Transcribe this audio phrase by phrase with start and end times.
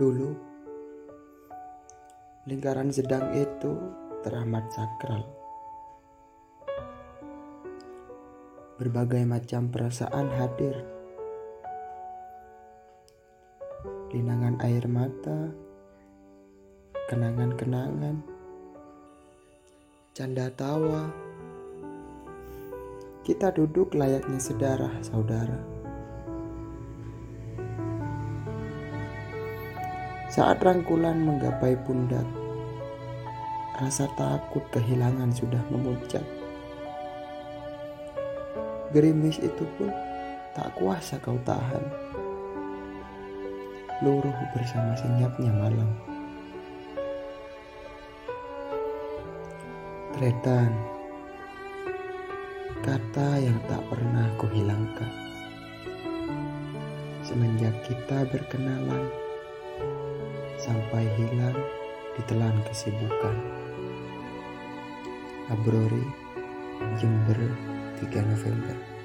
[0.00, 0.30] Dulu,
[2.48, 3.76] lingkaran sedang itu
[4.24, 5.24] teramat sakral.
[8.80, 10.72] Berbagai macam perasaan hadir.
[14.12, 15.52] Linangan air mata,
[17.12, 18.24] kenangan-kenangan,
[20.16, 21.12] canda tawa.
[23.20, 25.79] Kita duduk layaknya sedarah saudara.
[30.30, 32.22] Saat rangkulan menggapai pundak,
[33.82, 36.22] rasa takut kehilangan sudah memuncak.
[38.94, 39.90] Gerimis itu pun
[40.54, 41.82] tak kuasa kau tahan.
[44.06, 45.90] Luruh bersama senyapnya malam.
[50.14, 50.70] Tretan,
[52.86, 55.10] kata yang tak pernah kuhilangkan.
[57.26, 59.10] Semenjak kita berkenalan,
[60.60, 61.56] sampai hilang
[62.14, 63.36] ditelan kesibukan.
[65.50, 66.04] Abrori,
[67.00, 67.40] Jember,
[67.98, 68.99] 3 November